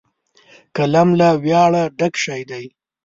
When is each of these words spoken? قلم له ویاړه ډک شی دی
قلم 0.75 1.09
له 1.19 1.27
ویاړه 1.43 1.83
ډک 1.97 2.13
شی 2.23 2.41
دی 2.49 2.65